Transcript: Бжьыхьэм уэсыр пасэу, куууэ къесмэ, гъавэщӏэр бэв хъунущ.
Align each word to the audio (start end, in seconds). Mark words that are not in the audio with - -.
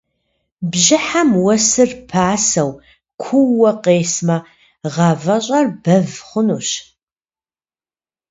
Бжьыхьэм 0.69 1.29
уэсыр 1.43 1.91
пасэу, 2.09 2.71
куууэ 3.21 3.71
къесмэ, 3.83 4.37
гъавэщӏэр 4.93 5.65
бэв 5.83 6.09
хъунущ. 6.27 6.69